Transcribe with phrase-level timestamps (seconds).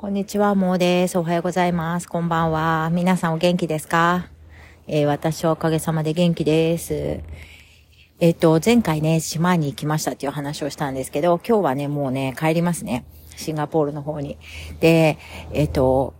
[0.00, 1.18] こんにちは、もうです。
[1.18, 2.08] おはようございます。
[2.08, 2.88] こんばんは。
[2.90, 4.30] 皆さんお元気ですか？
[4.86, 7.20] えー、私はおかげさまで元気です。
[8.18, 13.04] えっ、ー、と、前回ね、島に行きましたっていう話をしたんですけど、今日はね、もうね、帰りますね。
[13.36, 14.38] シンガポールの方に。
[14.80, 15.18] で、
[15.52, 16.14] えっ、ー、と、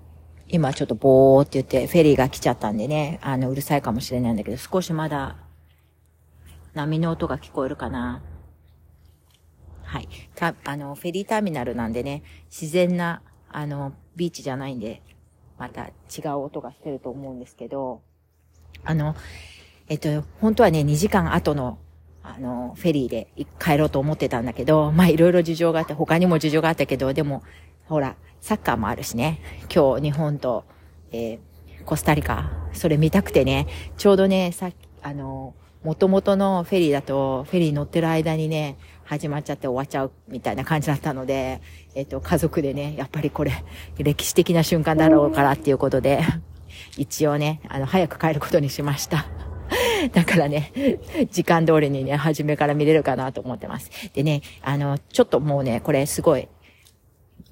[0.48, 5.36] 今ちょっとボーって言ってフェリーが来ちゃったんでね、あの、うるさいかもしれないんだけど、少しまだ
[6.74, 8.20] 波の音が聞こえるかな。
[9.84, 10.08] はい。
[10.34, 13.22] た、あの、フェリーターミナルなんでね、自然な
[13.52, 15.02] あの、ビーチじゃないんで、
[15.58, 18.00] また違う音がしてると思うんですけど、
[18.84, 19.14] あの、
[19.88, 21.78] えっと、本当はね、2時間後の、
[22.22, 23.28] あの、フェリーで
[23.58, 27.42] 帰ろうと思ってたんだけど、まあいろいろ事情があって、他にも事情があったけど、でも、
[27.86, 29.40] ほら、サッカーもあるしね、
[29.74, 30.64] 今日日本と、
[31.12, 38.76] えー、コスタリカ、それ見たくてね、ちょうどね、さっき、あの、元々のフェリーだと、フェリー乗ってる間にね、
[39.10, 41.60] 始まっちゃって終わっちゃうみたいな感じだったので、
[41.96, 43.64] えっ、と、家族でね、やっぱりこれ、
[43.98, 46.20] 歴史的な瞬間だろうからっていうことで、
[46.96, 49.26] 一応ね、あの、早く帰ることにしました。
[50.12, 50.72] だからね、
[51.32, 53.90] 時間通りにね、初めから見れるかなと思ってます。
[54.14, 56.46] でね、あの、ちょっともうね、これすごい、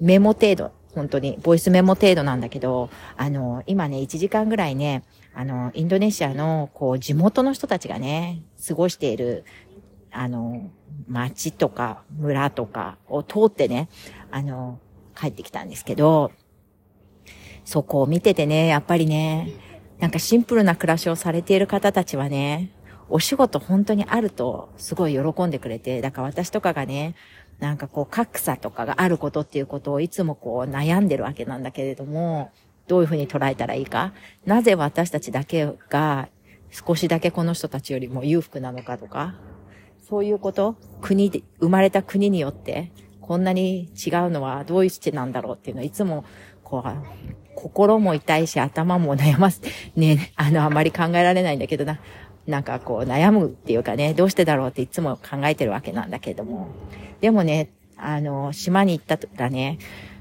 [0.01, 5.03] メモ程度、本当に、ボイスメモ程度なんだけど、あの、今ね、1時間ぐらいね、
[5.35, 9.45] あの、インドネシアの、こう、地元の人たちがね、過ごしている、
[10.11, 10.71] あの、
[11.07, 13.89] 町とか村とかを通ってね、
[14.31, 14.79] あの、
[15.19, 16.33] 帰ってきたんですけど、
[17.65, 19.53] そこを見ててね、やっぱりね、
[19.99, 22.71] なんかシンプルな暮らしをされている方たちはね、
[23.11, 27.15] お仕事本当にあるとすごい喜んでくれて、だから私とかがね、
[27.59, 32.53] なんかこう格差とかがあることっていうことをいつもこう悩んでるわけなんだけれども、
[32.87, 34.13] どういうふうに捉えたらいいか。
[34.47, 36.29] なぜ私たちだけが
[36.71, 39.35] 少しだけこの人たちよりも裕福なのかとか、
[40.09, 40.77] そういうこと？
[41.01, 46.25] 国で、生まれた国によって、こんなに違うのはどういうしてなんだろうっていうのはいつも、
[46.65, 46.91] こう、
[47.55, 49.61] 心も痛いし頭も悩ます。
[49.97, 51.99] ね、あの、あまり考えられないんだけどな。
[52.47, 56.69] なんかこう悩むっていうかね、どうしてだろうっていつも考えてるわけなんだけども。
[57.21, 57.69] でもね、
[57.99, 59.77] あの、島に行ったらね、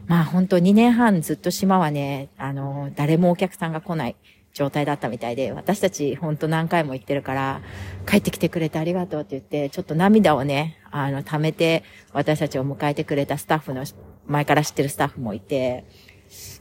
[0.08, 4.18] まあ本当2年半ずっと島はね、あの、誰もお客さんが来ない。
[4.58, 7.62] 状態だったみたいで、私たちほんと何回も言ってるから、
[8.08, 13.86] 帰ってきてくれてありがとうって言って、ちょっと涙をね、あの、溜めて、私たちを迎えてくれたスタッフの、
[14.26, 15.86] 前から知ってるスタッフもいて、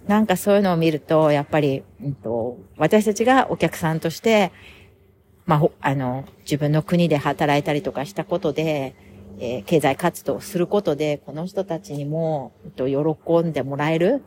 [0.07, 4.53] なんかそういうのを見ると、やっぱり、うんと、私たちがお客さんとして、
[5.47, 8.95] まあ、あの、自分の国で働いたりとかしたことで、
[9.39, 14.23] えー、経済活動をすることで、この人たちにも、えっと、喜んでもらえる。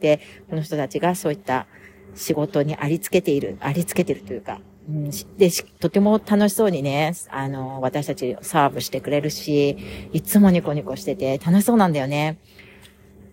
[0.00, 1.66] で、この人たちがそういった
[2.14, 9.76] 仕事にありつけている、ありつけてるというか、うん、で、とても楽しそうにね、あの、私たちサーブしてくれるし、
[10.12, 12.38] いつもニコニコしてて楽しそうなんだよね。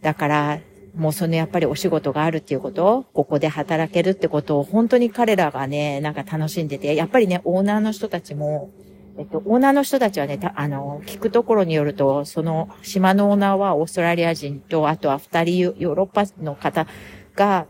[0.02, 0.60] だから、
[0.96, 8.72] もうそのやっぱりお仕事があるっていうこと、ここで働けるってことを本当に彼らがね、なんか楽しんでて、やっぱりね、オーナーの人たちも、
[9.18, 16.88] えっと、オーナーの人たちはね、あの、聞くところによると、その島のオーナーはオーストラリア人と、あとは二人ヨーロッパの方
[17.36, 17.68] が、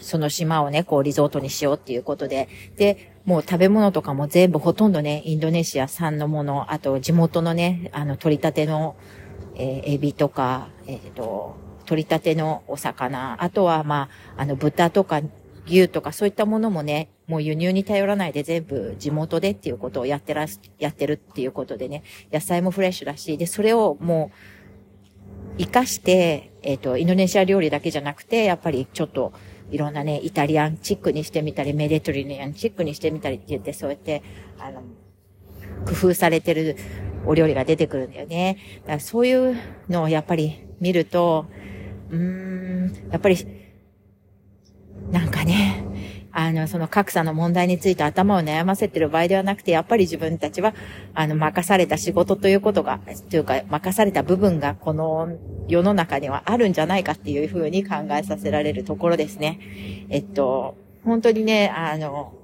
[0.00, 8.96] その島をね、こうリゾートにしようっていうことで、で、もう食べ物とかも全部ほとんどね、インドネシア産のもの、あと地元のね、あの、取り立ての、
[9.54, 15.20] えー、エビとか、えっ、ー、と、取り立てのお魚、あとはまあ、あの、豚とか
[15.66, 22.02] 牛とかそういったものもね、もう輸入に頼らないで全部地元でっていうことをやってらす、やってるっていうことでね、
[22.32, 24.32] 野菜もフレッシュだし、で、それをも
[25.56, 29.32] う、活かして、えっ、ー、と、インドネシア料理だけじゃなくて、やっぱりちょっと、
[29.70, 34.22] いろんなね、イタリアンチックにしてみたり、メデトリネアンチックにしてみたりって言って、そうやって、
[34.58, 34.82] あの、
[35.86, 36.76] 工夫されてる
[37.24, 38.58] お料理が出てくるんだよね。
[38.82, 39.56] だからそういう
[39.88, 41.46] のをやっぱり見ると、
[42.10, 43.36] うーん、やっぱり、
[46.50, 50.74] あの、その格差の問題について頭を悩ませてる場合ではなくて、やっぱり自分たちは、
[51.14, 53.00] あの、任された仕事ということが、
[53.30, 55.28] というか、任された部分がこの
[55.68, 59.60] 世の中にはあるんじゃないかっていうふうに考えさせられるところですね。
[60.08, 62.34] えっと、本当にね、あの、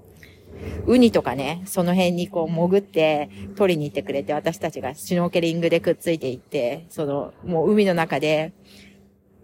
[0.86, 8.52] ウニとかね、その辺にこう潜って取りに行ってくれて、私たちがシュノーケリングでくっついていって、その、もう海の中で、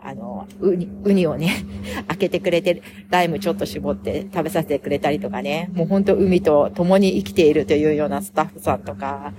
[0.04, 1.64] あの、ウニ、ウニをね、
[2.08, 9.32] 開けてくれて、ライムちょっと絞って食べさせてくれたりとかね、もう本当海と共に生きているというようなスタッフさんとか、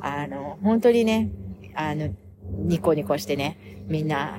[0.00, 1.30] あの、本当にね、
[1.74, 2.10] あの、
[2.64, 3.56] ニコニコしてね、
[3.88, 4.38] みんな、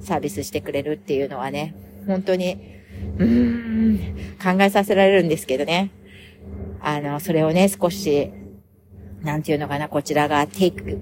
[0.00, 1.74] サービスしてくれるっていうのはね、
[2.06, 2.58] 本当に、
[3.18, 3.98] うーん、
[4.42, 5.90] 考えさせられるんですけどね。
[6.80, 8.30] あの、それをね、少し、
[9.22, 10.98] なんていうのかな、こちらがテイク、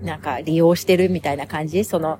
[0.00, 1.84] なんか利用してるみたいな感じ？
[1.84, 2.18] その、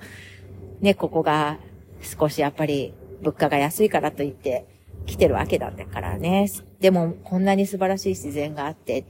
[0.83, 1.59] ね、ここが
[2.03, 2.93] 少しやっぱり
[3.23, 4.67] 物価が安いからといって
[5.07, 6.51] 来てるわけなんだからね。
[6.81, 9.05] でも、こんなに素晴らしい自然があって、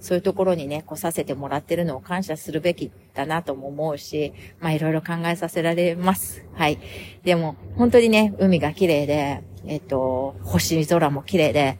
[0.00, 6.46] そういうところにね、来させてもらってるのを感謝するべきだなとも思うし、まあいろいろ考えさせられます。
[6.54, 6.78] はい。
[7.24, 11.78] でも、本当にね、海が綺麗で、えっと、星空も綺麗で、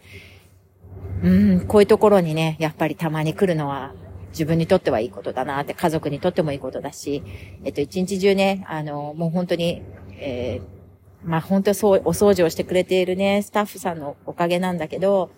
[1.22, 3.94] うん、こういうところにね、やっぱりたまに来るのは、
[4.30, 7.22] 自分にとってはいいことだなって、家族にとってもいいことだし、
[7.64, 9.82] えっと、一日中ね、あの、もう本当に、
[10.12, 10.78] えー
[11.24, 15.30] まあ本当そう、お掃除をしてくれているね、スタッフさんのおかげなんだけど、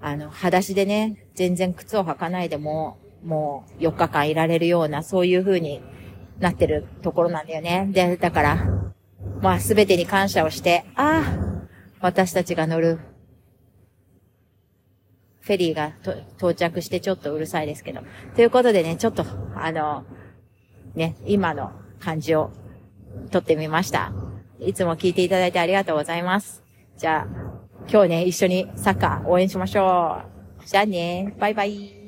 [0.00, 5.82] あの、裸足でね、全然靴を履かないでも、もう4日間いられるような、そういう風に
[6.38, 7.88] なってるところなんだよね。
[7.90, 8.66] で、だから、
[9.40, 11.66] まあすべてに感謝をして、ああ、
[12.00, 12.98] 私たちが乗る
[15.44, 15.92] フェリーが
[16.38, 18.00] 到着してちょっとうるさいですけど。
[18.34, 19.24] ということでね、ちょっと、
[19.54, 20.04] あの、
[20.94, 21.70] ね、今の
[22.00, 22.50] 感じを
[23.30, 24.12] 撮ってみました。
[24.60, 26.62] いつも聞いていただいてありがとうございます。
[26.96, 27.54] じゃあ、
[27.90, 30.22] 今日ね、一緒にサッカー応援しましょ
[30.62, 30.66] う。
[30.66, 32.03] じゃあね、バイバイ。